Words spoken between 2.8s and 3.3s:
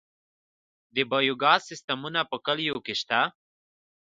کې شته؟